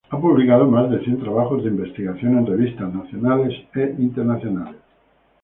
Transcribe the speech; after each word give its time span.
Ha 0.09 0.19
publicado 0.19 0.65
más 0.65 0.89
de 0.89 0.97
cien 1.03 1.19
trabajos 1.19 1.63
de 1.63 1.69
investigación 1.69 2.35
en 2.39 2.47
revistas 2.47 2.91
nacionales 2.91 3.53
e 3.75 3.93
internacionales. 3.99 4.81